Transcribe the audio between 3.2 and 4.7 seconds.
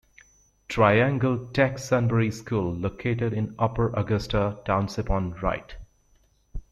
in Upper Augusta